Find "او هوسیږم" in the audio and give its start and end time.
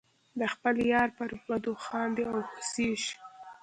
2.31-3.17